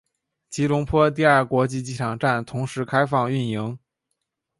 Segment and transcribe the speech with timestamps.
[0.49, 3.77] 吉隆坡第二国际机场站同时开放运营。